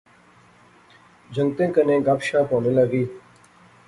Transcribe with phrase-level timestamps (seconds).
[1.35, 3.03] جنگتیں کنے گپ شپ ہونے لغی